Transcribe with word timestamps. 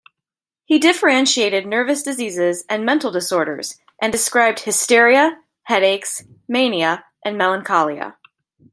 He 0.65 0.79
differentiated 0.79 1.67
nervous 1.67 2.01
diseases 2.01 2.65
and 2.67 2.83
mental 2.83 3.11
disorders 3.11 3.79
and 4.01 4.11
described 4.11 4.61
hysteria, 4.61 5.39
headaches, 5.65 6.23
mania 6.47 7.05
and 7.23 7.37
melancholia. 7.37 8.17